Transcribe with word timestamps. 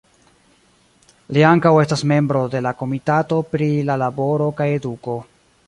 Li 1.35 1.43
ankaŭ 1.49 1.73
estas 1.81 2.03
membro 2.13 2.41
de 2.55 2.63
la 2.69 2.73
Komitato 2.81 3.41
pri 3.53 3.69
La 3.91 3.99
Laboro 4.07 4.49
kaj 4.63 4.71
Eduko. 4.79 5.21